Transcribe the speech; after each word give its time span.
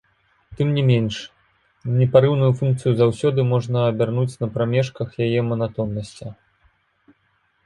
Тым 0.59 0.69
не 0.77 0.83
менш, 0.91 1.15
непарыўную 1.99 2.49
функцыю 2.61 2.93
заўсёды 3.01 3.39
можна 3.53 3.77
абярнуць 3.91 4.39
на 4.45 4.51
прамежках 4.57 5.09
яе 5.27 5.39
манатоннасці. 5.53 6.27